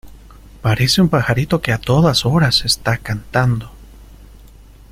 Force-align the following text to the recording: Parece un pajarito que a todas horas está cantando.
Parece 0.63 0.99
un 0.99 1.09
pajarito 1.09 1.61
que 1.61 1.71
a 1.71 1.77
todas 1.77 2.25
horas 2.25 2.65
está 2.65 2.97
cantando. 2.97 3.69